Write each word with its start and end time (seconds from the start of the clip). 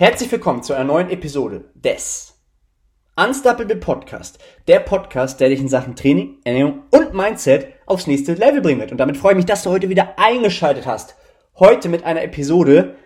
Herzlich 0.00 0.32
willkommen 0.32 0.62
zu 0.62 0.72
einer 0.72 0.84
neuen 0.84 1.10
Episode 1.10 1.66
des 1.74 2.40
Unstoppable 3.16 3.76
Podcast. 3.76 4.38
Der 4.66 4.80
Podcast, 4.80 5.38
der 5.40 5.50
dich 5.50 5.60
in 5.60 5.68
Sachen 5.68 5.94
Training, 5.94 6.38
Ernährung 6.42 6.84
und 6.90 7.12
Mindset 7.12 7.66
aufs 7.84 8.06
nächste 8.06 8.32
Level 8.32 8.62
bringen 8.62 8.80
wird. 8.80 8.92
Und 8.92 8.96
damit 8.96 9.18
freue 9.18 9.32
ich 9.32 9.36
mich, 9.36 9.44
dass 9.44 9.62
du 9.62 9.68
heute 9.68 9.90
wieder 9.90 10.18
eingeschaltet 10.18 10.86
hast. 10.86 11.16
Heute 11.58 11.90
mit 11.90 12.04
einer 12.04 12.22
Episode, 12.22 12.96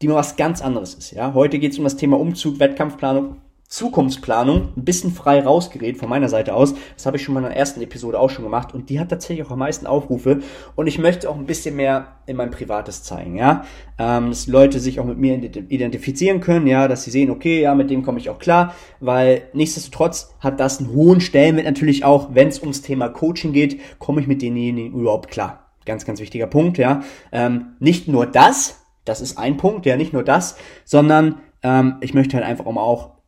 die 0.00 0.08
mal 0.08 0.14
was 0.14 0.36
ganz 0.36 0.62
anderes 0.62 0.94
ist. 0.94 1.10
Ja, 1.10 1.34
heute 1.34 1.58
geht 1.58 1.72
es 1.72 1.78
um 1.78 1.84
das 1.84 1.96
Thema 1.96 2.18
Umzug, 2.18 2.58
Wettkampfplanung 2.60 3.42
Zukunftsplanung 3.70 4.72
ein 4.76 4.84
bisschen 4.84 5.12
frei 5.12 5.40
rausgeredet 5.40 5.96
von 5.96 6.08
meiner 6.08 6.28
Seite 6.28 6.54
aus. 6.54 6.74
Das 6.96 7.06
habe 7.06 7.16
ich 7.16 7.22
schon 7.22 7.34
mal 7.34 7.40
in 7.40 7.46
der 7.46 7.56
ersten 7.56 7.80
Episode 7.80 8.18
auch 8.18 8.28
schon 8.28 8.44
gemacht 8.44 8.74
und 8.74 8.90
die 8.90 8.98
hat 8.98 9.10
tatsächlich 9.10 9.46
auch 9.46 9.52
am 9.52 9.60
meisten 9.60 9.86
Aufrufe 9.86 10.40
und 10.74 10.88
ich 10.88 10.98
möchte 10.98 11.30
auch 11.30 11.36
ein 11.36 11.46
bisschen 11.46 11.76
mehr 11.76 12.16
in 12.26 12.36
mein 12.36 12.50
Privates 12.50 13.04
zeigen, 13.04 13.36
ja, 13.36 13.64
ähm, 13.96 14.30
dass 14.30 14.48
Leute 14.48 14.80
sich 14.80 14.98
auch 14.98 15.04
mit 15.04 15.18
mir 15.18 15.36
identifizieren 15.36 16.40
können, 16.40 16.66
ja, 16.66 16.88
dass 16.88 17.04
sie 17.04 17.12
sehen, 17.12 17.30
okay, 17.30 17.62
ja, 17.62 17.76
mit 17.76 17.90
dem 17.90 18.02
komme 18.02 18.18
ich 18.18 18.28
auch 18.28 18.40
klar, 18.40 18.74
weil 18.98 19.42
nichtsdestotrotz 19.52 20.34
hat 20.40 20.58
das 20.58 20.80
einen 20.80 20.92
hohen 20.92 21.20
Stellenwert 21.20 21.66
natürlich 21.66 22.04
auch, 22.04 22.34
wenn 22.34 22.48
es 22.48 22.60
ums 22.60 22.82
Thema 22.82 23.08
Coaching 23.08 23.52
geht, 23.52 23.80
komme 24.00 24.20
ich 24.20 24.26
mit 24.26 24.42
denjenigen 24.42 24.98
überhaupt 24.98 25.30
klar. 25.30 25.70
Ganz, 25.86 26.04
ganz 26.04 26.20
wichtiger 26.20 26.48
Punkt, 26.48 26.76
ja. 26.76 27.02
Ähm, 27.30 27.76
nicht 27.78 28.08
nur 28.08 28.26
das, 28.26 28.84
das 29.04 29.20
ist 29.20 29.38
ein 29.38 29.56
Punkt, 29.56 29.86
ja, 29.86 29.96
nicht 29.96 30.12
nur 30.12 30.24
das, 30.24 30.56
sondern 30.84 31.36
ähm, 31.62 31.98
ich 32.00 32.14
möchte 32.14 32.36
halt 32.36 32.44
einfach 32.44 32.66
auch 32.66 33.19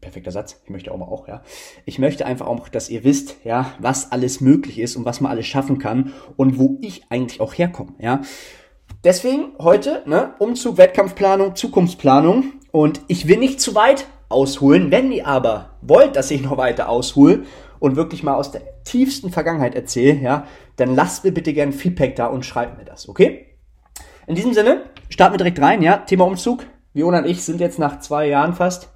perfekter 0.00 0.30
Satz, 0.30 0.60
ich 0.64 0.70
möchte 0.70 0.92
auch 0.92 0.98
mal 0.98 1.06
auch, 1.06 1.28
ja. 1.28 1.42
Ich 1.84 1.98
möchte 1.98 2.26
einfach 2.26 2.46
auch, 2.46 2.68
dass 2.68 2.88
ihr 2.88 3.04
wisst, 3.04 3.36
ja, 3.44 3.72
was 3.78 4.12
alles 4.12 4.40
möglich 4.40 4.78
ist 4.78 4.96
und 4.96 5.04
was 5.04 5.20
man 5.20 5.32
alles 5.32 5.46
schaffen 5.46 5.78
kann 5.78 6.12
und 6.36 6.58
wo 6.58 6.78
ich 6.80 7.04
eigentlich 7.10 7.40
auch 7.40 7.54
herkomme, 7.54 7.94
ja. 7.98 8.22
Deswegen 9.04 9.52
heute, 9.60 10.02
ne, 10.06 10.34
Umzug, 10.38 10.76
Wettkampfplanung, 10.76 11.54
Zukunftsplanung 11.54 12.52
und 12.72 13.00
ich 13.06 13.28
will 13.28 13.38
nicht 13.38 13.60
zu 13.60 13.74
weit 13.74 14.06
ausholen. 14.28 14.90
Wenn 14.90 15.12
ihr 15.12 15.26
aber 15.26 15.76
wollt, 15.82 16.16
dass 16.16 16.30
ich 16.30 16.42
noch 16.42 16.56
weiter 16.56 16.88
aushole 16.88 17.44
und 17.78 17.96
wirklich 17.96 18.22
mal 18.22 18.34
aus 18.34 18.50
der 18.50 18.82
tiefsten 18.84 19.30
Vergangenheit 19.30 19.74
erzähle, 19.74 20.20
ja, 20.20 20.46
dann 20.76 20.94
lasst 20.94 21.24
mir 21.24 21.32
bitte 21.32 21.52
gerne 21.52 21.72
Feedback 21.72 22.16
da 22.16 22.26
und 22.26 22.44
schreibt 22.44 22.78
mir 22.78 22.84
das, 22.84 23.08
okay? 23.08 23.46
In 24.26 24.34
diesem 24.34 24.52
Sinne, 24.52 24.82
starten 25.08 25.34
wir 25.34 25.38
direkt 25.38 25.60
rein, 25.60 25.80
ja, 25.80 25.98
Thema 25.98 26.24
Umzug. 26.24 26.66
Viola 26.92 27.18
und 27.18 27.26
ich 27.26 27.44
sind 27.44 27.60
jetzt 27.60 27.78
nach 27.78 28.00
zwei 28.00 28.26
Jahren 28.26 28.54
fast 28.54 28.90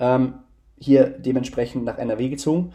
ähm, 0.00 0.34
hier 0.78 1.04
dementsprechend 1.04 1.84
nach 1.84 1.98
NRW 1.98 2.30
gezogen. 2.30 2.72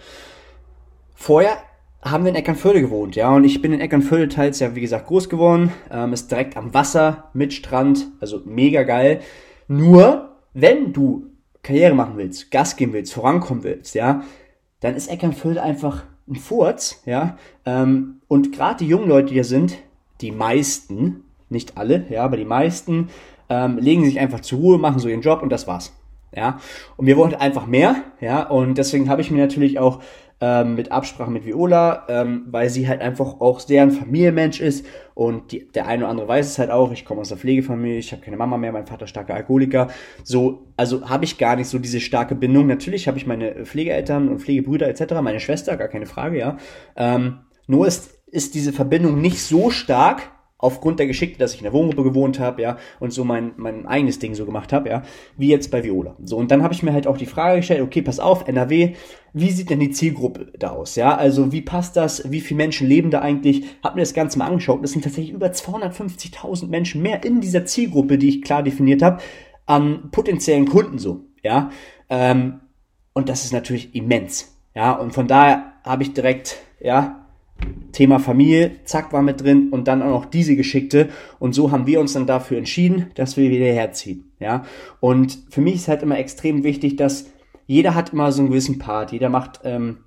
Vorher 1.16 1.58
haben 2.02 2.24
wir 2.24 2.30
in 2.30 2.36
Eckernförde 2.36 2.82
gewohnt, 2.82 3.16
ja, 3.16 3.36
und 3.36 3.44
ich 3.44 3.62
bin 3.62 3.74
in 3.74 3.82
Eckernförde 3.82 4.30
teils 4.30 4.60
ja, 4.60 4.76
wie 4.76 4.82
gesagt, 4.82 5.08
groß 5.08 5.28
geworden, 5.28 5.72
ähm, 5.90 6.14
ist 6.14 6.30
direkt 6.30 6.56
am 6.56 6.74
Wasser, 6.74 7.32
mit 7.34 7.52
Strand, 7.52 8.08
also 8.20 8.42
mega 8.46 8.84
geil. 8.84 9.22
Nur, 9.68 10.36
wenn 10.54 10.94
du 10.94 11.32
Karriere 11.64 11.96
machen 11.96 12.18
willst, 12.18 12.52
Gas 12.52 12.76
geben 12.76 12.94
willst, 12.94 13.14
vorankommen 13.14 13.64
willst, 13.64 13.96
ja, 13.96 14.24
dann 14.82 14.94
ist 14.94 15.08
Eckernförde 15.08 15.64
einfach 15.64 16.04
ein 16.28 16.36
Furz, 16.36 17.02
ja, 17.06 17.38
ähm, 17.66 18.22
und 18.28 18.52
gerade 18.52 18.84
die 18.84 18.88
jungen 18.88 19.10
Leute, 19.10 19.30
die 19.30 19.34
hier 19.36 19.44
sind, 19.44 19.78
die 20.22 20.32
meisten, 20.32 21.24
nicht 21.50 21.76
alle, 21.76 22.06
ja, 22.10 22.24
aber 22.24 22.38
die 22.38 22.46
meisten, 22.46 23.10
ähm, 23.50 23.80
legen 23.80 24.06
sich 24.06 24.20
einfach 24.20 24.42
zur 24.42 24.60
Ruhe, 24.60 24.78
machen 24.78 25.00
so 25.00 25.08
ihren 25.08 25.22
Job 25.22 25.42
und 25.42 25.50
das 25.50 25.66
war's 25.66 25.92
ja. 26.36 26.60
Und 26.98 27.06
wir 27.06 27.18
wollten 27.18 27.36
einfach 27.36 27.66
mehr, 27.66 27.96
ja. 28.20 28.44
Und 28.44 28.78
deswegen 28.78 29.10
habe 29.10 29.22
ich 29.22 29.32
mir 29.32 29.42
natürlich 29.42 29.80
auch 29.80 30.02
ähm, 30.42 30.76
mit 30.76 30.92
Absprache 30.92 31.32
mit 31.32 31.46
Viola, 31.46 32.06
ähm, 32.10 32.46
weil 32.48 32.70
sie 32.70 32.88
halt 32.88 33.02
einfach 33.02 33.40
auch 33.40 33.60
sehr 33.60 33.84
ein 33.84 33.92
Familienmensch 33.92 34.60
ist 34.60 34.86
und 35.14 35.54
die, 35.54 35.68
der 35.72 35.88
eine 35.88 36.04
oder 36.04 36.12
andere 36.12 36.28
weiß 36.28 36.46
es 36.48 36.60
halt 36.60 36.72
auch. 36.72 36.92
Ich 36.92 37.06
komme 37.06 37.22
aus 37.22 37.30
der 37.30 37.38
Pflegefamilie, 37.38 37.98
ich 37.98 38.12
habe 38.12 38.22
keine 38.22 38.36
Mama 38.36 38.58
mehr, 38.58 38.74
mein 38.74 38.86
Vater 38.86 39.08
starker 39.08 39.34
Alkoholiker. 39.34 39.88
So, 40.24 40.68
also 40.76 41.10
habe 41.10 41.24
ich 41.24 41.38
gar 41.38 41.56
nicht 41.56 41.70
so 41.70 41.80
diese 41.80 42.02
starke 42.02 42.36
Bindung. 42.36 42.68
Natürlich 42.68 43.08
habe 43.08 43.18
ich 43.18 43.26
meine 43.26 43.66
Pflegeeltern 43.66 44.28
und 44.28 44.40
Pflegebrüder 44.40 44.90
etc., 44.90 45.14
meine 45.22 45.40
Schwester, 45.40 45.78
gar 45.78 45.88
keine 45.88 46.06
Frage, 46.06 46.38
ja. 46.38 46.58
Ähm, 46.98 47.40
nur 47.68 47.88
ist 47.88 48.16
ist 48.28 48.54
diese 48.54 48.74
Verbindung 48.74 49.22
nicht 49.22 49.42
so 49.42 49.70
stark, 49.70 50.24
aufgrund 50.58 51.00
der 51.00 51.08
Geschichte, 51.08 51.38
dass 51.38 51.54
ich 51.54 51.60
in 51.60 51.66
der 51.66 51.74
Wohngruppe 51.74 52.04
gewohnt 52.04 52.40
habe, 52.40 52.62
ja, 52.62 52.78
und 53.00 53.12
so 53.12 53.26
mein, 53.26 53.54
mein 53.58 53.86
eigenes 53.86 54.20
Ding 54.20 54.36
so 54.36 54.46
gemacht 54.46 54.72
habe, 54.72 54.90
ja, 54.90 55.04
wie 55.38 55.50
jetzt 55.50 55.70
bei 55.70 55.84
Viola. 55.84 56.16
So, 56.24 56.38
und 56.38 56.50
dann 56.50 56.64
habe 56.64 56.74
ich 56.74 56.82
mir 56.82 56.94
halt 56.94 57.08
auch 57.08 57.18
die 57.18 57.26
Frage 57.26 57.58
gestellt, 57.58 57.82
okay, 57.82 58.02
pass 58.02 58.20
auf, 58.20 58.48
NRW, 58.48 58.96
wie 59.34 59.52
sieht 59.52 59.70
denn 59.70 59.82
die 59.82 59.92
Zielgruppe 59.92 60.54
da 60.58 60.70
aus, 60.70 60.96
ja, 60.96 61.16
also 61.16 61.52
wie 61.52 61.62
passt 61.62 61.98
das, 61.98 62.32
wie 62.32 62.40
viele 62.40 62.58
Menschen 62.58 62.88
leben 62.88 63.12
da 63.12 63.20
eigentlich, 63.20 63.66
hab 63.84 63.96
mir 63.96 64.02
das 64.02 64.14
Ganze 64.14 64.40
mal 64.40 64.48
angeschaut, 64.48 64.82
das 64.82 64.92
sind 64.92 65.04
tatsächlich 65.04 65.34
über 65.34 65.48
250.000 65.48 66.68
Menschen 66.68 67.02
mehr 67.02 67.24
in 67.26 67.42
dieser 67.42 67.66
Zielgruppe, 67.66 68.18
die 68.18 68.30
ich 68.30 68.42
klar 68.42 68.64
definiert 68.64 69.02
habe, 69.02 69.22
an 69.66 70.10
potenziellen 70.12 70.68
Kunden 70.68 71.00
so, 71.00 71.26
ja, 71.44 71.70
ähm, 72.10 72.62
und 73.14 73.28
das 73.28 73.44
ist 73.44 73.52
natürlich 73.52 73.94
immens, 73.94 74.58
ja, 74.74 74.94
und 74.94 75.14
von 75.14 75.28
daher 75.28 75.74
habe 75.84 76.04
ich 76.04 76.14
direkt, 76.14 76.58
ja, 76.80 77.25
Thema 77.92 78.20
Familie, 78.20 78.72
zack, 78.84 79.14
war 79.14 79.22
mit 79.22 79.42
drin 79.42 79.70
und 79.72 79.88
dann 79.88 80.02
auch 80.02 80.10
noch 80.10 80.26
diese 80.26 80.56
Geschichte. 80.56 81.10
Und 81.40 81.54
so 81.54 81.72
haben 81.72 81.88
wir 81.88 82.00
uns 82.02 82.14
dann 82.14 82.28
dafür 82.28 82.58
entschieden, 82.58 83.12
dass 83.16 83.38
wir 83.38 83.50
wieder 83.50 83.66
herziehen. 83.66 84.32
Ja. 84.40 84.66
Und 85.00 85.40
für 85.50 85.62
mich 85.62 85.76
ist 85.76 85.88
halt 85.88 86.04
immer 86.04 86.20
extrem 86.20 86.64
wichtig, 86.64 86.98
dass 86.98 87.28
jeder 87.68 87.96
hat 87.96 88.14
immer 88.14 88.32
so 88.32 88.42
einen 88.42 88.50
gewissen 88.50 88.80
Part. 88.80 89.12
Jeder 89.12 89.30
macht 89.30 89.62
ähm, 89.64 90.00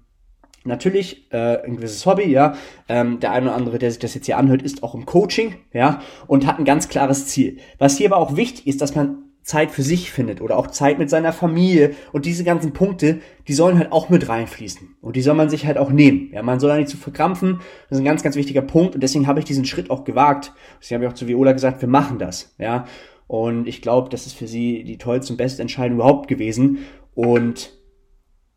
natürlich 0.65 1.33
äh, 1.33 1.63
ein 1.65 1.77
gewisses 1.77 2.05
Hobby, 2.07 2.31
ja. 2.31 2.55
Ähm, 2.89 3.21
der 3.21 3.33
eine 3.33 3.47
oder 3.47 3.57
andere, 3.57 3.79
der 3.79 3.91
sich 3.91 3.99
das 3.99 4.15
jetzt 4.15 4.27
hier 4.27 4.39
anhört, 4.39 4.63
ist 4.63 4.83
auch 4.83 4.95
im 4.95 5.07
Coaching, 5.07 5.55
ja, 5.73 6.01
und 6.27 6.47
hat 6.47 6.59
ein 6.59 6.65
ganz 6.65 6.89
klares 6.89 7.27
Ziel. 7.27 7.59
Was 7.79 7.97
hier 7.97 8.13
aber 8.13 8.19
auch 8.19 8.37
wichtig 8.37 8.67
ist, 8.67 8.81
dass 8.81 8.95
man 8.95 9.28
Zeit 9.49 9.71
für 9.71 9.83
sich 9.83 10.13
findet 10.13 10.43
oder 10.43 10.59
auch 10.59 10.67
Zeit 10.67 10.99
mit 10.99 11.09
seiner 11.09 11.33
Familie 11.33 11.95
und 12.13 12.27
diese 12.27 12.45
ganzen 12.45 12.75
Punkte, 12.75 13.21
die 13.49 13.55
sollen 13.55 13.79
halt 13.79 13.93
auch 13.93 14.11
mit 14.11 14.29
reinfließen 14.29 14.97
und 15.01 15.17
die 15.17 15.23
soll 15.23 15.35
man 15.35 15.49
sich 15.49 15.65
halt 15.65 15.79
auch 15.79 15.91
nehmen. 15.91 16.29
Ja, 16.35 16.43
man 16.43 16.61
soll 16.61 16.69
da 16.69 16.77
nicht 16.77 16.91
zu 16.91 16.99
verkrampfen. 16.99 17.61
Das 17.89 17.97
ist 17.97 18.03
ein 18.03 18.05
ganz, 18.05 18.23
ganz 18.23 18.37
wichtiger 18.37 18.61
Punkt 18.61 18.95
und 18.95 19.03
deswegen 19.03 19.27
habe 19.27 19.39
ich 19.39 19.47
diesen 19.47 19.65
Schritt 19.65 19.89
auch 19.89 20.05
gewagt. 20.05 20.53
Deswegen 20.79 20.97
habe 20.97 21.07
ich 21.07 21.11
auch 21.11 21.19
zu 21.19 21.29
Viola 21.29 21.53
gesagt, 21.53 21.81
wir 21.81 21.89
machen 21.89 22.19
das. 22.19 22.55
Ja, 22.59 22.85
und 23.27 23.67
ich 23.67 23.81
glaube, 23.81 24.11
das 24.11 24.27
ist 24.27 24.35
für 24.35 24.47
sie 24.47 24.85
die 24.85 24.99
tollste 24.99 25.33
und 25.33 25.39
beste 25.39 25.63
Entscheidung 25.63 25.97
überhaupt 25.97 26.29
gewesen 26.29 26.81
und 27.15 27.73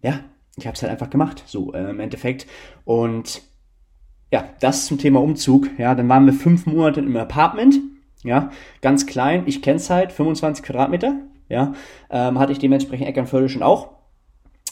ja, 0.01 0.19
ich 0.57 0.67
habe 0.67 0.75
es 0.75 0.81
halt 0.81 0.91
einfach 0.91 1.09
gemacht, 1.09 1.41
so 1.45 1.71
äh, 1.71 1.89
im 1.89 2.01
Endeffekt 2.01 2.47
und 2.83 3.43
ja, 4.29 4.43
das 4.59 4.87
zum 4.87 4.97
Thema 4.97 5.21
Umzug. 5.21 5.69
Ja, 5.77 5.95
dann 5.95 6.09
waren 6.09 6.25
wir 6.25 6.33
fünf 6.33 6.65
Monate 6.65 6.99
im 6.99 7.15
Apartment 7.15 7.79
ja, 8.23 8.51
ganz 8.81 9.05
klein. 9.05 9.43
Ich 9.45 9.61
kenne 9.61 9.77
es 9.77 9.89
halt, 9.89 10.11
25 10.11 10.63
Quadratmeter. 10.63 11.19
Ja, 11.49 11.73
ähm, 12.09 12.39
hatte 12.39 12.53
ich 12.53 12.59
dementsprechend 12.59 13.07
Eckernförde 13.07 13.49
schon 13.49 13.63
auch. 13.63 13.89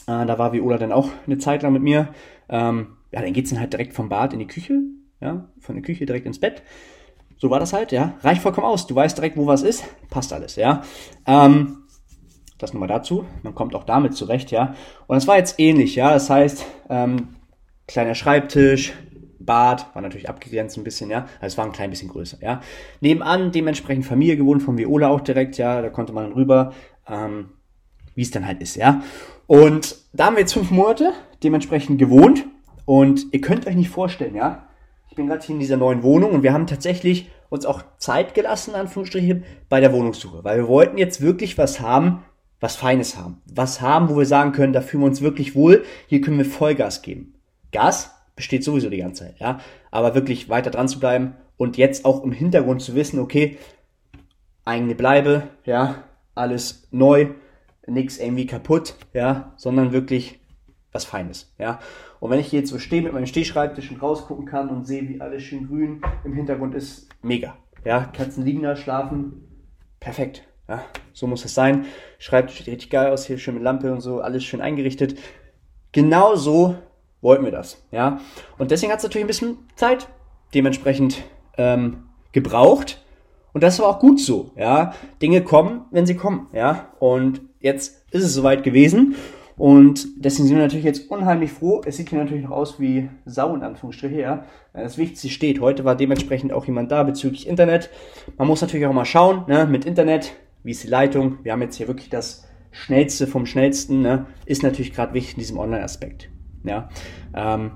Äh, 0.06 0.24
da 0.24 0.38
war 0.38 0.52
Viola 0.52 0.78
dann 0.78 0.92
auch 0.92 1.10
eine 1.26 1.38
Zeit 1.38 1.62
lang 1.62 1.72
mit 1.72 1.82
mir. 1.82 2.08
Ähm, 2.48 2.96
ja, 3.12 3.20
dann 3.20 3.32
geht's 3.32 3.50
dann 3.50 3.60
halt 3.60 3.72
direkt 3.72 3.92
vom 3.92 4.08
Bad 4.08 4.32
in 4.32 4.38
die 4.38 4.46
Küche. 4.46 4.80
Ja, 5.20 5.48
von 5.58 5.74
der 5.74 5.84
Küche 5.84 6.06
direkt 6.06 6.26
ins 6.26 6.40
Bett. 6.40 6.62
So 7.36 7.50
war 7.50 7.60
das 7.60 7.72
halt, 7.72 7.92
ja. 7.92 8.14
Reicht 8.22 8.42
vollkommen 8.42 8.66
aus. 8.66 8.86
Du 8.86 8.94
weißt 8.94 9.16
direkt, 9.16 9.36
wo 9.36 9.46
was 9.46 9.62
ist. 9.62 9.84
Passt 10.08 10.32
alles, 10.32 10.56
ja. 10.56 10.82
Ähm, 11.26 11.84
das 12.58 12.72
nochmal 12.72 12.88
dazu. 12.88 13.24
Man 13.42 13.54
kommt 13.54 13.74
auch 13.74 13.84
damit 13.84 14.14
zurecht, 14.14 14.50
ja. 14.50 14.74
Und 15.06 15.16
es 15.16 15.26
war 15.26 15.36
jetzt 15.36 15.58
ähnlich, 15.58 15.94
ja. 15.96 16.12
Das 16.12 16.30
heißt, 16.30 16.64
ähm, 16.88 17.28
kleiner 17.86 18.14
Schreibtisch, 18.14 18.92
Bad, 19.40 19.94
war 19.94 20.02
natürlich 20.02 20.28
abgegrenzt 20.28 20.76
ein 20.76 20.84
bisschen, 20.84 21.10
ja. 21.10 21.26
Also 21.40 21.54
es 21.54 21.58
war 21.58 21.64
ein 21.64 21.72
klein 21.72 21.90
bisschen 21.90 22.08
größer, 22.08 22.38
ja. 22.42 22.60
Nebenan 23.00 23.52
dementsprechend 23.52 24.04
Familie 24.04 24.36
gewohnt, 24.36 24.62
von 24.62 24.78
Viola 24.78 25.08
auch 25.08 25.20
direkt, 25.20 25.58
ja. 25.58 25.82
Da 25.82 25.88
konnte 25.88 26.12
man 26.12 26.32
rüber, 26.32 26.72
ähm, 27.08 27.50
wie 28.14 28.22
es 28.22 28.30
dann 28.30 28.46
halt 28.46 28.60
ist, 28.60 28.76
ja. 28.76 29.02
Und 29.46 29.96
da 30.12 30.26
haben 30.26 30.36
wir 30.36 30.40
jetzt 30.40 30.52
fünf 30.52 30.70
Monate 30.70 31.12
dementsprechend 31.42 31.98
gewohnt. 31.98 32.46
Und 32.84 33.26
ihr 33.32 33.40
könnt 33.40 33.66
euch 33.66 33.76
nicht 33.76 33.90
vorstellen, 33.90 34.34
ja. 34.34 34.66
Ich 35.08 35.16
bin 35.16 35.26
gerade 35.26 35.44
hier 35.44 35.54
in 35.54 35.60
dieser 35.60 35.76
neuen 35.76 36.02
Wohnung 36.02 36.32
und 36.32 36.42
wir 36.42 36.52
haben 36.52 36.66
tatsächlich 36.66 37.30
uns 37.48 37.66
auch 37.66 37.82
Zeit 37.98 38.34
gelassen, 38.34 38.74
Anführungsstrichen, 38.74 39.44
bei 39.68 39.80
der 39.80 39.92
Wohnungssuche. 39.92 40.44
Weil 40.44 40.58
wir 40.58 40.68
wollten 40.68 40.98
jetzt 40.98 41.20
wirklich 41.20 41.58
was 41.58 41.80
haben, 41.80 42.22
was 42.60 42.76
Feines 42.76 43.16
haben. 43.16 43.40
Was 43.46 43.80
haben, 43.80 44.08
wo 44.08 44.18
wir 44.18 44.26
sagen 44.26 44.52
können, 44.52 44.72
da 44.72 44.80
fühlen 44.80 45.02
wir 45.02 45.08
uns 45.08 45.20
wirklich 45.20 45.54
wohl, 45.54 45.84
hier 46.06 46.20
können 46.20 46.38
wir 46.38 46.44
Vollgas 46.44 47.02
geben. 47.02 47.34
Gas 47.72 48.14
besteht 48.40 48.64
sowieso 48.64 48.88
die 48.88 48.96
ganze 48.96 49.24
Zeit, 49.24 49.38
ja. 49.38 49.60
Aber 49.90 50.14
wirklich 50.14 50.48
weiter 50.48 50.70
dran 50.70 50.88
zu 50.88 50.98
bleiben 50.98 51.34
und 51.58 51.76
jetzt 51.76 52.06
auch 52.06 52.24
im 52.24 52.32
Hintergrund 52.32 52.80
zu 52.80 52.94
wissen, 52.94 53.20
okay, 53.20 53.58
eigene 54.64 54.94
Bleibe, 54.94 55.42
ja, 55.66 56.04
alles 56.34 56.88
neu, 56.90 57.28
nichts 57.86 58.16
irgendwie 58.16 58.46
kaputt, 58.46 58.94
ja, 59.12 59.52
sondern 59.56 59.92
wirklich 59.92 60.40
was 60.90 61.04
Feines, 61.04 61.52
ja. 61.58 61.80
Und 62.18 62.30
wenn 62.30 62.40
ich 62.40 62.46
hier 62.46 62.60
jetzt 62.60 62.70
so 62.70 62.78
stehe 62.78 63.02
mit 63.02 63.12
meinem 63.12 63.26
Stehschreibtisch 63.26 63.90
und 63.90 64.00
rausgucken 64.00 64.46
kann 64.46 64.70
und 64.70 64.86
sehe, 64.86 65.06
wie 65.06 65.20
alles 65.20 65.42
schön 65.42 65.68
grün 65.68 66.00
im 66.24 66.32
Hintergrund 66.32 66.74
ist, 66.74 67.10
mega, 67.20 67.58
ja. 67.84 68.04
Katzen 68.06 68.42
liegen 68.42 68.62
da, 68.62 68.74
schlafen, 68.74 69.66
perfekt, 70.00 70.48
ja. 70.66 70.82
So 71.12 71.26
muss 71.26 71.44
es 71.44 71.54
sein. 71.54 71.84
Schreibtisch 72.18 72.56
sieht 72.56 72.68
richtig 72.68 72.88
geil 72.88 73.12
aus, 73.12 73.26
hier 73.26 73.36
schön 73.36 73.52
mit 73.52 73.62
Lampe 73.62 73.92
und 73.92 74.00
so, 74.00 74.22
alles 74.22 74.44
schön 74.44 74.62
eingerichtet. 74.62 75.18
Genau 75.92 76.36
so 76.36 76.76
wollten 77.20 77.44
wir 77.44 77.52
das, 77.52 77.84
ja. 77.90 78.20
Und 78.58 78.70
deswegen 78.70 78.92
hat 78.92 78.98
es 78.98 79.04
natürlich 79.04 79.24
ein 79.24 79.28
bisschen 79.28 79.58
Zeit 79.76 80.08
dementsprechend 80.54 81.22
ähm, 81.58 82.04
gebraucht. 82.32 83.04
Und 83.52 83.62
das 83.64 83.78
war 83.80 83.88
auch 83.88 83.98
gut 83.98 84.20
so, 84.20 84.52
ja. 84.56 84.94
Dinge 85.20 85.42
kommen, 85.42 85.82
wenn 85.90 86.06
sie 86.06 86.14
kommen, 86.14 86.48
ja. 86.52 86.92
Und 86.98 87.42
jetzt 87.60 88.04
ist 88.10 88.24
es 88.24 88.34
soweit 88.34 88.62
gewesen. 88.62 89.16
Und 89.56 90.24
deswegen 90.24 90.48
sind 90.48 90.56
wir 90.56 90.62
natürlich 90.62 90.86
jetzt 90.86 91.10
unheimlich 91.10 91.52
froh. 91.52 91.82
Es 91.84 91.98
sieht 91.98 92.08
hier 92.08 92.18
natürlich 92.18 92.44
noch 92.44 92.52
aus 92.52 92.80
wie 92.80 93.10
Sau 93.26 93.54
in 93.54 93.62
Anführungsstriche, 93.62 94.18
ja. 94.18 94.44
Das 94.72 94.96
Wichtigste 94.96 95.28
steht. 95.28 95.60
Heute 95.60 95.84
war 95.84 95.96
dementsprechend 95.96 96.52
auch 96.52 96.64
jemand 96.64 96.90
da 96.90 97.02
bezüglich 97.02 97.46
Internet. 97.46 97.90
Man 98.38 98.48
muss 98.48 98.62
natürlich 98.62 98.86
auch 98.86 98.92
mal 98.94 99.04
schauen, 99.04 99.44
ne, 99.48 99.66
mit 99.66 99.84
Internet, 99.84 100.32
wie 100.62 100.70
ist 100.70 100.84
die 100.84 100.88
Leitung. 100.88 101.40
Wir 101.42 101.52
haben 101.52 101.60
jetzt 101.60 101.76
hier 101.76 101.88
wirklich 101.88 102.08
das 102.08 102.48
Schnellste 102.70 103.26
vom 103.26 103.44
Schnellsten, 103.44 104.00
ne, 104.00 104.26
ist 104.46 104.62
natürlich 104.62 104.94
gerade 104.94 105.12
wichtig 105.12 105.34
in 105.34 105.40
diesem 105.40 105.58
Online-Aspekt. 105.58 106.30
Ja. 106.64 106.88
Ähm, 107.34 107.72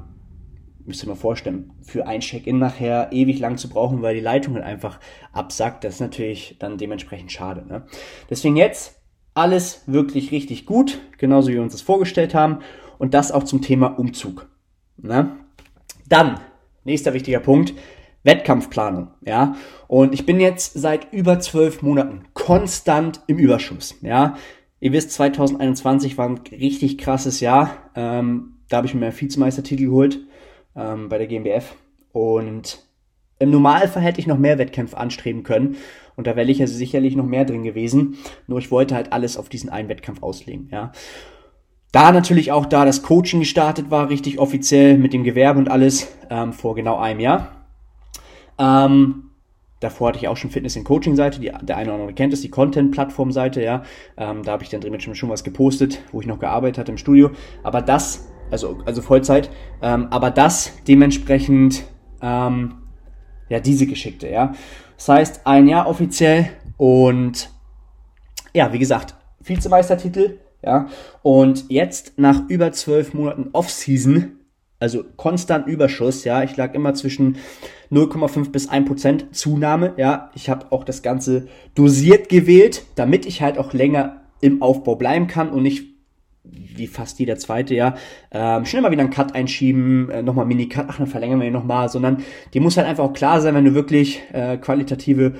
müsst 0.84 1.02
ihr 1.02 1.08
mal 1.08 1.14
vorstellen, 1.14 1.72
für 1.82 2.06
ein 2.06 2.20
Check-in 2.20 2.58
nachher 2.58 3.08
ewig 3.12 3.38
lang 3.38 3.56
zu 3.56 3.68
brauchen, 3.68 4.02
weil 4.02 4.14
die 4.14 4.20
Leitung 4.20 4.54
halt 4.54 4.64
einfach 4.64 5.00
absackt, 5.32 5.84
das 5.84 5.94
ist 5.94 6.00
natürlich 6.00 6.56
dann 6.58 6.78
dementsprechend 6.78 7.32
schade. 7.32 7.64
Ne? 7.66 7.86
Deswegen 8.28 8.56
jetzt 8.56 9.00
alles 9.34 9.82
wirklich 9.86 10.30
richtig 10.30 10.66
gut, 10.66 11.00
genauso 11.18 11.48
wie 11.48 11.54
wir 11.54 11.62
uns 11.62 11.72
das 11.72 11.82
vorgestellt 11.82 12.34
haben. 12.34 12.60
Und 12.98 13.12
das 13.12 13.32
auch 13.32 13.42
zum 13.42 13.60
Thema 13.60 13.98
Umzug. 13.98 14.48
Ne? 14.96 15.36
Dann, 16.08 16.38
nächster 16.84 17.12
wichtiger 17.12 17.40
Punkt, 17.40 17.74
Wettkampfplanung. 18.22 19.08
Ja? 19.26 19.56
Und 19.88 20.14
ich 20.14 20.24
bin 20.24 20.38
jetzt 20.38 20.74
seit 20.74 21.12
über 21.12 21.40
zwölf 21.40 21.82
Monaten 21.82 22.24
konstant 22.34 23.20
im 23.26 23.38
Überschuss. 23.38 23.96
Ja? 24.02 24.36
Ihr 24.78 24.92
wisst, 24.92 25.12
2021 25.12 26.16
war 26.16 26.28
ein 26.28 26.40
richtig 26.52 26.98
krasses 26.98 27.40
Jahr. 27.40 27.90
Ähm, 27.96 28.53
da 28.68 28.78
habe 28.78 28.86
ich 28.86 28.94
mir 28.94 29.00
meinen 29.00 29.18
Vizemeistertitel 29.18 29.84
geholt 29.84 30.20
ähm, 30.76 31.08
bei 31.08 31.18
der 31.18 31.26
GmbF. 31.26 31.74
Und 32.12 32.78
im 33.38 33.50
Normalfall 33.50 34.02
hätte 34.02 34.20
ich 34.20 34.26
noch 34.26 34.38
mehr 34.38 34.58
Wettkämpfe 34.58 34.96
anstreben 34.96 35.42
können. 35.42 35.76
Und 36.16 36.26
da 36.26 36.36
wäre 36.36 36.50
ich 36.50 36.60
also 36.60 36.74
sicherlich 36.74 37.16
noch 37.16 37.26
mehr 37.26 37.44
drin 37.44 37.64
gewesen. 37.64 38.18
Nur 38.46 38.58
ich 38.58 38.70
wollte 38.70 38.94
halt 38.94 39.12
alles 39.12 39.36
auf 39.36 39.48
diesen 39.48 39.70
einen 39.70 39.88
Wettkampf 39.88 40.22
auslegen, 40.22 40.68
ja. 40.70 40.92
Da 41.90 42.10
natürlich 42.10 42.50
auch 42.50 42.66
da 42.66 42.84
das 42.84 43.02
Coaching 43.02 43.40
gestartet 43.40 43.88
war, 43.88 44.10
richtig 44.10 44.40
offiziell 44.40 44.98
mit 44.98 45.12
dem 45.12 45.22
Gewerbe 45.22 45.60
und 45.60 45.68
alles, 45.68 46.08
ähm, 46.28 46.52
vor 46.52 46.74
genau 46.74 46.98
einem 46.98 47.20
Jahr. 47.20 47.52
Ähm, 48.58 49.30
davor 49.78 50.08
hatte 50.08 50.18
ich 50.18 50.26
auch 50.26 50.36
schon 50.36 50.50
Fitness- 50.50 50.76
und 50.76 50.82
Coaching-Seite, 50.82 51.40
die, 51.40 51.52
der 51.62 51.76
eine 51.76 51.90
oder 51.90 52.00
andere 52.00 52.14
kennt 52.14 52.32
es, 52.32 52.40
die 52.40 52.50
Content-Plattform-Seite, 52.50 53.62
ja. 53.62 53.84
Ähm, 54.16 54.42
da 54.42 54.52
habe 54.52 54.64
ich 54.64 54.70
dann 54.70 54.80
drin 54.80 55.00
schon 55.00 55.28
was 55.28 55.44
gepostet, 55.44 56.02
wo 56.10 56.20
ich 56.20 56.26
noch 56.26 56.40
gearbeitet 56.40 56.78
hatte 56.78 56.90
im 56.90 56.98
Studio. 56.98 57.30
Aber 57.62 57.80
das, 57.80 58.26
also, 58.50 58.78
also 58.84 59.02
Vollzeit, 59.02 59.50
ähm, 59.82 60.08
aber 60.10 60.30
das 60.30 60.72
dementsprechend, 60.86 61.84
ähm, 62.22 62.76
ja, 63.48 63.60
diese 63.60 63.86
Geschickte, 63.86 64.28
ja. 64.28 64.54
Das 64.96 65.08
heißt, 65.08 65.46
ein 65.46 65.68
Jahr 65.68 65.88
offiziell 65.88 66.50
und 66.76 67.50
ja, 68.54 68.72
wie 68.72 68.78
gesagt, 68.78 69.14
Vizemeistertitel, 69.40 70.38
ja. 70.62 70.88
Und 71.22 71.66
jetzt 71.68 72.14
nach 72.16 72.48
über 72.48 72.72
zwölf 72.72 73.14
Monaten 73.14 73.50
Off-Season, 73.52 74.38
also 74.80 75.04
konstant 75.16 75.66
Überschuss, 75.66 76.24
ja, 76.24 76.42
ich 76.42 76.56
lag 76.56 76.74
immer 76.74 76.94
zwischen 76.94 77.36
0,5 77.90 78.50
bis 78.50 78.68
1 78.68 78.88
Prozent 78.88 79.36
Zunahme, 79.36 79.94
ja. 79.96 80.30
Ich 80.34 80.48
habe 80.48 80.72
auch 80.72 80.84
das 80.84 81.02
Ganze 81.02 81.48
dosiert 81.74 82.28
gewählt, 82.28 82.84
damit 82.94 83.26
ich 83.26 83.42
halt 83.42 83.58
auch 83.58 83.72
länger 83.72 84.22
im 84.40 84.62
Aufbau 84.62 84.96
bleiben 84.96 85.26
kann 85.26 85.50
und 85.50 85.62
nicht 85.62 85.93
wie 86.44 86.86
fast 86.86 87.18
jeder 87.18 87.36
zweite, 87.36 87.74
ja, 87.74 87.94
ähm, 88.30 88.66
schnell 88.66 88.82
mal 88.82 88.90
wieder 88.90 89.02
einen 89.02 89.10
Cut 89.10 89.34
einschieben, 89.34 90.10
äh, 90.10 90.22
nochmal 90.22 90.44
Mini-Cut, 90.44 90.86
ach, 90.88 90.98
dann 90.98 91.06
verlängern 91.06 91.40
wir 91.40 91.46
ihn 91.46 91.52
nochmal, 91.52 91.88
sondern 91.88 92.18
die 92.52 92.60
muss 92.60 92.76
halt 92.76 92.86
einfach 92.86 93.04
auch 93.04 93.12
klar 93.14 93.40
sein, 93.40 93.54
wenn 93.54 93.64
du 93.64 93.74
wirklich 93.74 94.22
äh, 94.32 94.58
qualitative 94.58 95.34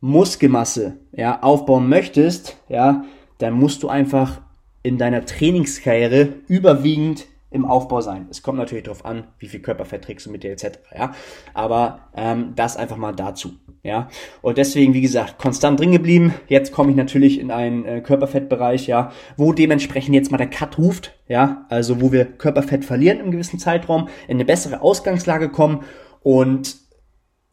Muskelmasse, 0.00 0.98
ja, 1.12 1.42
aufbauen 1.42 1.88
möchtest, 1.88 2.56
ja, 2.68 3.04
dann 3.38 3.54
musst 3.54 3.82
du 3.82 3.88
einfach 3.88 4.42
in 4.82 4.98
deiner 4.98 5.24
Trainingskarriere 5.24 6.28
überwiegend 6.48 7.26
im 7.50 7.64
Aufbau 7.64 8.00
sein. 8.00 8.26
Es 8.30 8.42
kommt 8.42 8.58
natürlich 8.58 8.84
darauf 8.84 9.04
an, 9.04 9.28
wie 9.38 9.46
viel 9.46 9.60
Körperfett 9.60 10.02
trägst 10.02 10.26
du 10.26 10.30
mit 10.30 10.42
dir 10.42 10.50
etc. 10.50 10.78
Ja, 10.94 11.14
aber 11.54 12.08
ähm, 12.16 12.52
das 12.56 12.76
einfach 12.76 12.96
mal 12.96 13.12
dazu. 13.12 13.52
Ja, 13.82 14.08
und 14.42 14.58
deswegen 14.58 14.94
wie 14.94 15.00
gesagt 15.00 15.38
konstant 15.38 15.78
drin 15.78 15.92
geblieben. 15.92 16.34
Jetzt 16.48 16.72
komme 16.72 16.90
ich 16.90 16.96
natürlich 16.96 17.38
in 17.38 17.52
einen 17.52 17.84
äh, 17.84 18.00
Körperfettbereich, 18.00 18.88
ja, 18.88 19.12
wo 19.36 19.52
dementsprechend 19.52 20.14
jetzt 20.14 20.32
mal 20.32 20.38
der 20.38 20.50
Cut 20.50 20.76
ruft. 20.76 21.12
Ja, 21.28 21.66
also 21.68 22.00
wo 22.00 22.10
wir 22.10 22.24
Körperfett 22.24 22.84
verlieren 22.84 23.20
im 23.20 23.30
gewissen 23.30 23.58
Zeitraum, 23.58 24.08
in 24.26 24.36
eine 24.36 24.44
bessere 24.44 24.80
Ausgangslage 24.80 25.48
kommen 25.48 25.84
und 26.22 26.76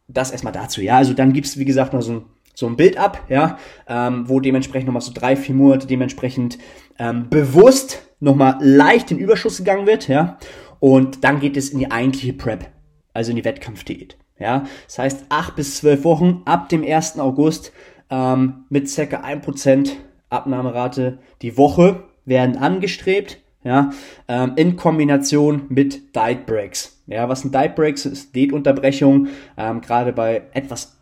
das 0.08 0.32
erstmal 0.32 0.54
dazu. 0.54 0.82
Ja, 0.82 0.98
also 0.98 1.14
dann 1.14 1.34
gibt's 1.34 1.58
wie 1.58 1.66
gesagt 1.66 1.94
noch 1.94 2.02
so 2.02 2.14
ein 2.14 2.26
so 2.56 2.68
ein 2.68 2.76
Bild 2.76 2.98
ab, 2.98 3.26
ja, 3.30 3.58
ähm, 3.88 4.30
wo 4.30 4.40
dementsprechend 4.40 4.86
nochmal 4.86 5.02
so 5.02 5.12
drei, 5.12 5.36
vier 5.36 5.56
Monate 5.56 5.88
dementsprechend 5.88 6.60
ähm, 7.00 7.30
bewusst 7.30 8.13
nochmal 8.24 8.58
leicht 8.60 9.12
in 9.12 9.20
Überschuss 9.20 9.58
gegangen 9.58 9.86
wird, 9.86 10.08
ja, 10.08 10.38
und 10.80 11.24
dann 11.24 11.40
geht 11.40 11.58
es 11.58 11.70
in 11.70 11.80
die 11.80 11.92
eigentliche 11.92 12.34
Prep, 12.34 12.70
also 13.14 13.32
in 13.32 13.36
die 13.36 13.46
Wettkampfdiät, 13.46 14.18
ja. 14.40 14.66
Das 14.88 15.00
heißt, 15.00 15.26
acht 15.30 15.56
bis 15.56 15.78
zwölf 15.78 16.04
Wochen 16.04 16.42
ab 16.46 16.70
dem 16.70 16.84
1. 16.84 17.20
August 17.20 17.72
ähm, 18.10 18.66
mit 18.70 18.90
circa 18.90 19.22
ein 19.22 19.42
Prozent 19.42 19.98
Abnahmerate 20.30 21.20
die 21.42 21.58
Woche 21.58 22.04
werden 22.26 22.58
angestrebt, 22.58 23.40
ja, 23.64 23.92
ähm, 24.28 24.54
in 24.56 24.76
Kombination 24.76 25.64
mit 25.70 26.16
Diet 26.16 26.46
Breaks. 26.46 27.02
Ja, 27.08 27.30
was 27.30 27.42
sind 27.42 27.54
Diet 27.54 27.76
Breaks? 27.76 28.06
Ist 28.06 28.36
Diätunterbrechung, 28.36 29.28
ähm, 29.58 29.82
gerade 29.82 30.14
bei 30.14 30.44
etwas 30.54 30.93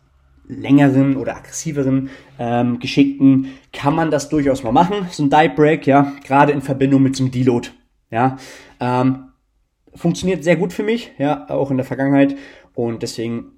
längeren 0.46 1.16
oder 1.16 1.36
aggressiveren 1.36 2.10
ähm, 2.38 2.78
Geschickten 2.78 3.52
kann 3.72 3.94
man 3.94 4.10
das 4.10 4.28
durchaus 4.28 4.62
mal 4.62 4.72
machen, 4.72 5.06
so 5.10 5.22
ein 5.22 5.30
Dive 5.30 5.54
Break, 5.54 5.86
ja, 5.86 6.12
gerade 6.24 6.52
in 6.52 6.62
Verbindung 6.62 7.02
mit 7.02 7.16
so 7.16 7.24
einem 7.24 7.32
Deload, 7.32 7.68
ja, 8.10 8.36
ähm, 8.80 9.28
funktioniert 9.94 10.44
sehr 10.44 10.56
gut 10.56 10.72
für 10.72 10.82
mich, 10.82 11.12
ja, 11.18 11.48
auch 11.48 11.70
in 11.70 11.76
der 11.76 11.86
Vergangenheit. 11.86 12.36
Und 12.74 13.02
deswegen 13.02 13.52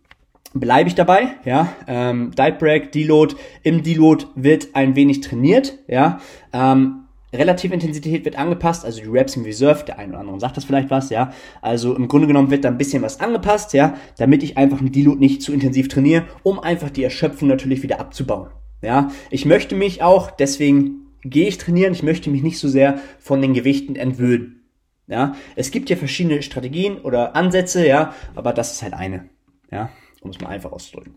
bleibe 0.53 0.89
ich 0.89 0.95
dabei, 0.95 1.37
ja, 1.45 1.73
ähm, 1.87 2.33
Dive 2.33 2.57
Break, 2.59 2.93
Deload, 2.93 3.37
im 3.63 3.83
Deload 3.83 4.27
wird 4.35 4.69
ein 4.75 4.97
wenig 4.97 5.21
trainiert, 5.21 5.79
ja, 5.89 6.21
ähm, 6.53 7.04
Relative 7.35 7.75
Intensität 7.75 8.25
wird 8.25 8.37
angepasst, 8.37 8.85
also 8.85 9.01
die 9.01 9.09
Reps 9.09 9.37
im 9.37 9.45
Reserve, 9.45 9.85
der 9.85 9.99
eine 9.99 10.13
oder 10.13 10.21
andere 10.21 10.41
sagt 10.41 10.57
das 10.57 10.65
vielleicht 10.65 10.91
was, 10.91 11.11
ja. 11.11 11.33
Also 11.63 11.95
im 11.95 12.09
Grunde 12.09 12.27
genommen 12.27 12.51
wird 12.51 12.65
da 12.65 12.69
ein 12.69 12.79
bisschen 12.79 13.03
was 13.03 13.21
angepasst, 13.21 13.73
ja, 13.73 13.95
damit 14.19 14.43
ich 14.43 14.57
einfach 14.57 14.81
einen 14.81 14.93
Deload 14.93 15.19
nicht 15.19 15.43
zu 15.43 15.53
intensiv 15.53 15.89
trainiere, 15.89 16.25
um 16.43 16.59
einfach 16.61 16.91
die 16.91 17.05
Erschöpfung 17.05 17.49
natürlich 17.49 17.83
wieder 17.83 18.01
abzubauen. 18.01 18.49
Ja, 18.83 19.11
ich 19.31 19.47
möchte 19.47 19.75
mich 19.75 20.03
auch, 20.03 20.31
deswegen 20.31 21.07
gehe 21.23 21.49
ich 21.49 21.59
trainieren, 21.59 21.93
ich 21.93 22.03
möchte 22.03 22.31
mich 22.31 22.43
nicht 22.43 22.59
so 22.59 22.69
sehr 22.69 22.99
von 23.19 23.41
den 23.41 23.55
Gewichten 23.55 23.97
entwöhnen. 23.97 24.61
Ja, 25.07 25.35
es 25.57 25.71
gibt 25.71 25.91
ja 25.91 25.97
verschiedene 25.97 26.43
Strategien 26.43 26.99
oder 26.99 27.37
Ansätze, 27.37 27.87
ja, 27.87 28.15
aber 28.35 28.53
das 28.53 28.73
ist 28.73 28.83
halt 28.83 28.95
eine, 28.95 29.29
ja, 29.71 29.91
um 30.23 30.31
es 30.31 30.41
mal 30.41 30.49
einfach 30.49 30.73
auszudrücken. 30.73 31.17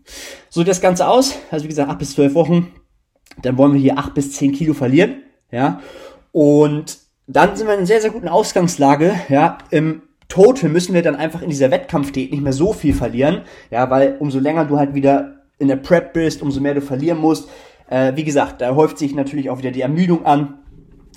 So 0.50 0.60
sieht 0.60 0.68
das 0.68 0.80
Ganze 0.80 1.08
aus, 1.08 1.38
also 1.50 1.64
wie 1.64 1.68
gesagt, 1.68 1.90
acht 1.90 1.98
bis 1.98 2.12
zwölf 2.12 2.34
Wochen, 2.34 2.72
dann 3.40 3.56
wollen 3.56 3.72
wir 3.72 3.80
hier 3.80 3.98
acht 3.98 4.14
bis 4.14 4.32
zehn 4.32 4.52
Kilo 4.52 4.74
verlieren, 4.74 5.22
ja, 5.50 5.80
und 6.38 6.98
dann 7.26 7.56
sind 7.56 7.66
wir 7.66 7.72
in 7.74 7.78
einer 7.78 7.86
sehr, 7.88 8.00
sehr 8.00 8.12
guten 8.12 8.28
Ausgangslage. 8.28 9.12
Ja, 9.28 9.58
im 9.72 10.02
Total 10.28 10.70
müssen 10.70 10.94
wir 10.94 11.02
dann 11.02 11.16
einfach 11.16 11.42
in 11.42 11.48
dieser 11.48 11.72
Wettkampfdiät 11.72 12.30
nicht 12.30 12.44
mehr 12.44 12.52
so 12.52 12.72
viel 12.72 12.94
verlieren. 12.94 13.40
Ja, 13.72 13.90
weil 13.90 14.14
umso 14.20 14.38
länger 14.38 14.64
du 14.64 14.78
halt 14.78 14.94
wieder 14.94 15.42
in 15.58 15.66
der 15.66 15.74
Prep 15.74 16.12
bist, 16.12 16.40
umso 16.40 16.60
mehr 16.60 16.74
du 16.74 16.80
verlieren 16.80 17.18
musst. 17.18 17.48
Äh, 17.90 18.12
wie 18.14 18.22
gesagt, 18.22 18.60
da 18.60 18.76
häuft 18.76 18.98
sich 18.98 19.16
natürlich 19.16 19.50
auch 19.50 19.58
wieder 19.58 19.72
die 19.72 19.80
Ermüdung 19.80 20.26
an. 20.26 20.60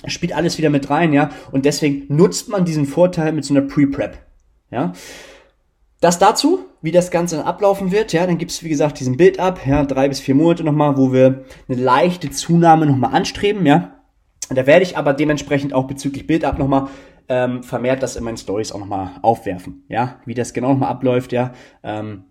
Spielt 0.07 0.33
alles 0.33 0.57
wieder 0.57 0.71
mit 0.71 0.89
rein, 0.89 1.13
ja. 1.13 1.29
Und 1.51 1.65
deswegen 1.65 2.11
nutzt 2.15 2.49
man 2.49 2.65
diesen 2.65 2.87
Vorteil 2.87 3.31
mit 3.31 3.45
so 3.45 3.53
einer 3.53 3.61
Pre-Prep. 3.61 4.17
Ja. 4.71 4.93
Das 5.99 6.17
dazu, 6.17 6.61
wie 6.81 6.91
das 6.91 7.11
Ganze 7.11 7.35
dann 7.35 7.45
ablaufen 7.45 7.91
wird, 7.91 8.11
ja, 8.11 8.25
dann 8.25 8.39
gibt 8.39 8.49
es 8.49 8.63
wie 8.63 8.69
gesagt 8.69 8.99
diesen 8.99 9.17
Bild 9.17 9.39
ab, 9.39 9.59
ja, 9.67 9.85
drei 9.85 10.09
bis 10.09 10.19
vier 10.19 10.33
Monate 10.33 10.63
nochmal, 10.63 10.97
wo 10.97 11.13
wir 11.13 11.45
eine 11.69 11.77
leichte 11.79 12.31
Zunahme 12.31 12.87
nochmal 12.87 13.13
anstreben, 13.13 13.67
ja, 13.67 14.00
da 14.57 14.65
werde 14.65 14.83
ich 14.83 14.97
aber 14.97 15.13
dementsprechend 15.13 15.73
auch 15.73 15.87
bezüglich 15.87 16.27
Build-Up 16.27 16.59
nochmal 16.59 16.87
ähm, 17.29 17.63
vermehrt 17.63 18.03
das 18.03 18.15
in 18.15 18.23
meinen 18.23 18.37
Stories 18.37 18.71
auch 18.71 18.79
nochmal 18.79 19.11
aufwerfen. 19.21 19.85
Ja, 19.87 20.19
wie 20.25 20.33
das 20.33 20.53
genau 20.53 20.73
nochmal 20.73 20.89
abläuft, 20.89 21.31
ja, 21.31 21.53
ähm, 21.83 22.25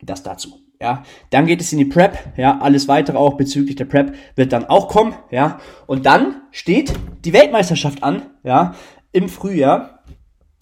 das 0.00 0.22
dazu. 0.22 0.58
Ja, 0.80 1.04
dann 1.30 1.46
geht 1.46 1.60
es 1.60 1.72
in 1.72 1.78
die 1.78 1.84
Prep, 1.84 2.18
ja, 2.36 2.58
alles 2.58 2.88
weitere 2.88 3.16
auch 3.16 3.34
bezüglich 3.34 3.76
der 3.76 3.84
Prep 3.84 4.16
wird 4.34 4.52
dann 4.52 4.64
auch 4.64 4.88
kommen, 4.88 5.14
ja, 5.30 5.60
und 5.86 6.06
dann 6.06 6.42
steht 6.50 6.92
die 7.24 7.32
Weltmeisterschaft 7.32 8.02
an, 8.02 8.22
ja, 8.42 8.74
im 9.12 9.28
Frühjahr. 9.28 10.02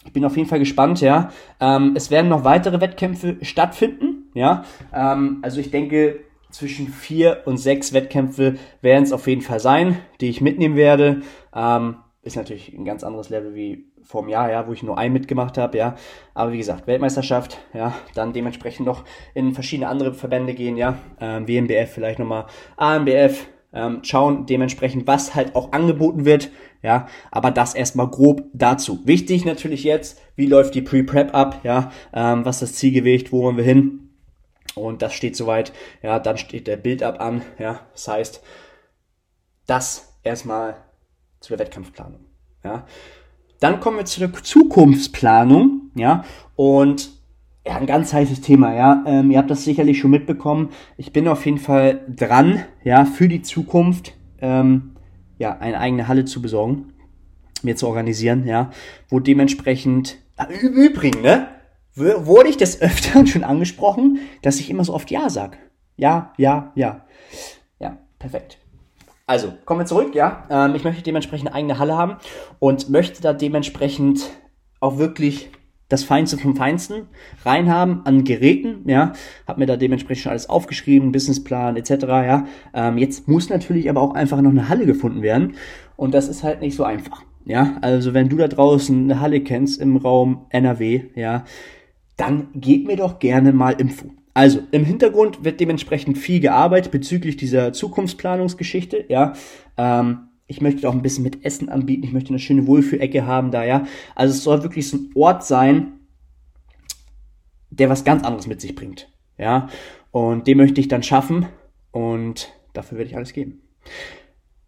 Ich 0.05 0.13
bin 0.13 0.23
auf 0.23 0.37
jeden 0.37 0.47
Fall 0.47 0.59
gespannt, 0.59 1.01
ja. 1.01 1.29
Ähm, 1.59 1.93
es 1.95 2.11
werden 2.11 2.29
noch 2.29 2.43
weitere 2.43 2.81
Wettkämpfe 2.81 3.37
stattfinden, 3.41 4.29
ja. 4.35 4.63
Ähm, 4.93 5.39
also 5.41 5.59
ich 5.59 5.71
denke, 5.71 6.19
zwischen 6.51 6.87
vier 6.87 7.43
und 7.45 7.57
sechs 7.57 7.93
Wettkämpfe 7.93 8.55
werden 8.81 9.03
es 9.03 9.13
auf 9.13 9.27
jeden 9.27 9.41
Fall 9.41 9.59
sein, 9.59 9.97
die 10.19 10.29
ich 10.29 10.41
mitnehmen 10.41 10.75
werde. 10.75 11.21
Ähm, 11.55 11.97
ist 12.23 12.35
natürlich 12.35 12.71
ein 12.73 12.85
ganz 12.85 13.03
anderes 13.03 13.29
Level 13.29 13.55
wie 13.55 13.85
vom 14.03 14.29
Jahr, 14.29 14.51
ja, 14.51 14.67
wo 14.67 14.73
ich 14.73 14.83
nur 14.83 14.97
ein 14.97 15.13
mitgemacht 15.13 15.57
habe, 15.57 15.77
ja. 15.77 15.95
Aber 16.33 16.51
wie 16.51 16.57
gesagt, 16.57 16.87
Weltmeisterschaft, 16.87 17.59
ja, 17.73 17.93
dann 18.13 18.33
dementsprechend 18.33 18.85
noch 18.85 19.03
in 19.33 19.53
verschiedene 19.53 19.87
andere 19.87 20.13
Verbände 20.13 20.53
gehen, 20.53 20.77
ja. 20.77 20.97
Ähm, 21.19 21.47
WMBF 21.47 21.91
vielleicht 21.91 22.19
nochmal, 22.19 22.45
AMBF, 22.77 23.47
ähm, 23.73 23.99
schauen 24.03 24.45
dementsprechend, 24.45 25.07
was 25.07 25.33
halt 25.33 25.55
auch 25.55 25.71
angeboten 25.71 26.25
wird, 26.25 26.51
ja. 26.83 27.07
Aber 27.31 27.51
das 27.51 27.73
erstmal 27.73 28.09
grob 28.09 28.43
dazu. 28.53 28.99
Wichtig 29.05 29.45
natürlich 29.45 29.83
jetzt, 29.83 30.21
wie 30.35 30.47
läuft 30.47 30.75
die 30.75 30.81
Pre-Prep 30.81 31.33
ab, 31.33 31.61
ja. 31.63 31.91
Ähm, 32.13 32.45
was 32.45 32.61
ist 32.61 32.73
das 32.73 32.79
Zielgewicht, 32.79 33.31
wo 33.31 33.43
wollen 33.43 33.57
wir 33.57 33.63
hin? 33.63 34.10
Und 34.75 35.01
das 35.01 35.13
steht 35.13 35.35
soweit, 35.35 35.73
ja, 36.01 36.19
dann 36.19 36.37
steht 36.37 36.67
der 36.67 36.77
Build-Up 36.77 37.19
an, 37.19 37.41
ja. 37.59 37.81
Das 37.93 38.07
heißt, 38.07 38.41
das 39.67 40.17
erstmal 40.23 40.75
zu 41.39 41.49
der 41.49 41.59
Wettkampfplanung, 41.59 42.25
ja. 42.63 42.85
Dann 43.59 43.79
kommen 43.79 43.97
wir 43.97 44.05
zu 44.05 44.19
der 44.19 44.33
Zukunftsplanung, 44.33 45.91
ja, 45.95 46.23
und 46.55 47.11
ja, 47.65 47.75
ein 47.75 47.85
ganz 47.85 48.11
heißes 48.11 48.41
Thema, 48.41 48.73
ja. 48.73 49.03
Ähm, 49.05 49.29
ihr 49.29 49.37
habt 49.37 49.51
das 49.51 49.63
sicherlich 49.63 49.99
schon 49.99 50.11
mitbekommen. 50.11 50.69
Ich 50.97 51.13
bin 51.13 51.27
auf 51.27 51.45
jeden 51.45 51.59
Fall 51.59 52.01
dran, 52.07 52.65
ja, 52.83 53.05
für 53.05 53.27
die 53.27 53.41
Zukunft, 53.41 54.13
ähm, 54.39 54.95
ja, 55.37 55.57
eine 55.57 55.79
eigene 55.79 56.07
Halle 56.07 56.25
zu 56.25 56.41
besorgen, 56.41 56.93
mir 57.61 57.75
zu 57.75 57.87
organisieren, 57.87 58.47
ja, 58.47 58.71
wo 59.09 59.19
dementsprechend, 59.19 60.17
im 60.49 60.73
Übrigen, 60.73 61.21
ne, 61.21 61.47
wurde 61.95 62.49
ich 62.49 62.57
des 62.57 62.81
Öfteren 62.81 63.27
schon 63.27 63.43
angesprochen, 63.43 64.19
dass 64.41 64.59
ich 64.59 64.69
immer 64.69 64.83
so 64.83 64.93
oft 64.93 65.11
Ja 65.11 65.29
sag. 65.29 65.57
Ja, 65.97 66.33
ja, 66.37 66.71
ja. 66.75 67.05
Ja, 67.79 67.97
perfekt. 68.19 68.57
Also, 69.27 69.53
kommen 69.65 69.81
wir 69.81 69.85
zurück, 69.85 70.15
ja. 70.15 70.45
Ähm, 70.49 70.75
ich 70.75 70.83
möchte 70.83 71.03
dementsprechend 71.03 71.47
eine 71.47 71.55
eigene 71.55 71.79
Halle 71.79 71.97
haben 71.97 72.17
und 72.59 72.89
möchte 72.89 73.21
da 73.21 73.33
dementsprechend 73.33 74.29
auch 74.79 74.97
wirklich 74.97 75.51
das 75.91 76.03
Feinste 76.03 76.37
vom 76.37 76.55
Feinsten 76.55 77.07
reinhaben 77.43 78.05
an 78.05 78.23
Geräten, 78.23 78.89
ja, 78.89 79.13
Hab 79.45 79.57
mir 79.57 79.65
da 79.65 79.75
dementsprechend 79.75 80.23
schon 80.23 80.31
alles 80.31 80.49
aufgeschrieben, 80.49 81.11
Businessplan 81.11 81.75
etc., 81.75 81.91
ja. 82.01 82.45
Ähm, 82.73 82.97
jetzt 82.97 83.27
muss 83.27 83.49
natürlich 83.49 83.89
aber 83.89 84.01
auch 84.01 84.13
einfach 84.13 84.41
noch 84.41 84.51
eine 84.51 84.69
Halle 84.69 84.85
gefunden 84.85 85.21
werden 85.21 85.55
und 85.97 86.13
das 86.13 86.29
ist 86.29 86.43
halt 86.43 86.61
nicht 86.61 86.75
so 86.75 86.83
einfach, 86.83 87.23
ja. 87.45 87.77
Also 87.81 88.13
wenn 88.13 88.29
du 88.29 88.37
da 88.37 88.47
draußen 88.47 89.03
eine 89.03 89.19
Halle 89.19 89.41
kennst 89.41 89.81
im 89.81 89.97
Raum 89.97 90.45
NRW, 90.49 91.03
ja, 91.15 91.43
dann 92.21 92.49
gib 92.53 92.85
mir 92.85 92.97
doch 92.97 93.19
gerne 93.19 93.51
mal 93.51 93.71
Info. 93.71 94.11
Also, 94.33 94.61
im 94.71 94.85
Hintergrund 94.85 95.43
wird 95.43 95.59
dementsprechend 95.59 96.17
viel 96.17 96.39
gearbeitet 96.39 96.91
bezüglich 96.91 97.35
dieser 97.35 97.73
Zukunftsplanungsgeschichte, 97.73 99.05
ja. 99.09 99.33
Ähm, 99.75 100.29
ich 100.47 100.61
möchte 100.61 100.87
auch 100.87 100.93
ein 100.93 101.01
bisschen 101.01 101.23
mit 101.23 101.43
Essen 101.43 101.69
anbieten, 101.69 102.03
ich 102.03 102.13
möchte 102.13 102.29
eine 102.29 102.39
schöne 102.39 102.67
Wohlfühlecke 102.67 103.25
haben 103.25 103.51
da, 103.51 103.65
ja. 103.65 103.85
Also 104.15 104.33
es 104.33 104.43
soll 104.43 104.63
wirklich 104.63 104.87
so 104.87 104.97
ein 104.97 105.09
Ort 105.15 105.43
sein, 105.45 105.93
der 107.71 107.89
was 107.89 108.03
ganz 108.03 108.23
anderes 108.23 108.47
mit 108.47 108.61
sich 108.61 108.75
bringt, 108.75 109.09
ja. 109.37 109.67
Und 110.11 110.47
den 110.47 110.57
möchte 110.57 110.79
ich 110.79 110.87
dann 110.87 111.03
schaffen 111.03 111.47
und 111.91 112.53
dafür 112.73 112.99
werde 112.99 113.09
ich 113.09 113.17
alles 113.17 113.33
geben. 113.33 113.61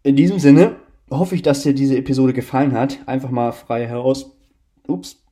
In 0.02 0.16
diesem 0.16 0.38
Sinne 0.40 0.76
hoffe 1.10 1.34
ich, 1.34 1.42
dass 1.42 1.62
dir 1.62 1.72
diese 1.72 1.96
Episode 1.96 2.32
gefallen 2.32 2.72
hat. 2.72 2.98
Einfach 3.06 3.30
mal 3.30 3.52
frei 3.52 3.86
heraus. 3.86 4.36
Ups, 4.86 5.22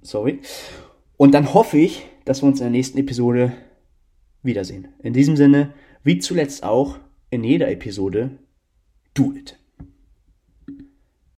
sorry. 0.00 0.40
Und 1.22 1.34
dann 1.34 1.54
hoffe 1.54 1.78
ich, 1.78 2.08
dass 2.24 2.42
wir 2.42 2.48
uns 2.48 2.58
in 2.58 2.64
der 2.64 2.72
nächsten 2.72 2.98
Episode 2.98 3.52
wiedersehen. 4.42 4.88
In 5.04 5.12
diesem 5.12 5.36
Sinne, 5.36 5.72
wie 6.02 6.18
zuletzt 6.18 6.64
auch 6.64 6.98
in 7.30 7.44
jeder 7.44 7.70
Episode, 7.70 8.38
do 9.14 9.32
it. 9.32 9.56